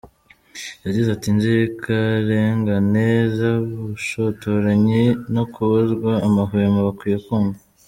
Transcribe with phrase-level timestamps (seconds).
[0.85, 5.03] Yagize ati “Inzirakarengane z’ubushotoranyi
[5.35, 7.59] no kubuzwa amahwemo bakwiye kumvwa.